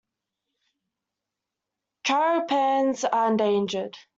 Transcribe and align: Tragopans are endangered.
Tragopans 2.07 3.03
are 3.05 3.29
endangered. 3.29 3.95